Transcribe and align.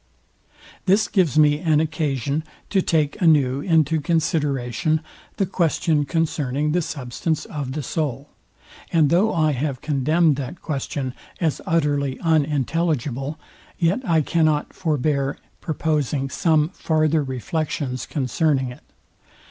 This 0.87 1.07
gives 1.07 1.37
me 1.37 1.59
an 1.59 1.79
occasion 1.79 2.43
to 2.71 2.81
take 2.81 3.21
a 3.21 3.27
new 3.27 3.61
into 3.61 4.01
consideration 4.01 5.01
the 5.37 5.45
question 5.45 6.05
concerning 6.05 6.71
the 6.71 6.81
substance 6.81 7.45
of 7.45 7.73
the 7.73 7.83
soul; 7.83 8.31
and 8.91 9.11
though 9.11 9.31
I 9.31 9.51
have 9.51 9.81
condemned 9.81 10.37
that 10.37 10.59
question 10.59 11.13
as 11.39 11.61
utterly 11.67 12.19
unintelligible, 12.21 13.39
yet 13.77 13.99
I 14.03 14.21
cannot 14.21 14.73
forbear 14.73 15.37
proposing 15.59 16.31
some 16.31 16.69
farther 16.69 17.21
reflections 17.23 18.07
concerning 18.07 18.71
it. 18.71 18.81